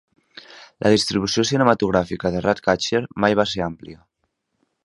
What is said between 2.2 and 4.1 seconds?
de "Ratcatcher" mai va ser àmplia.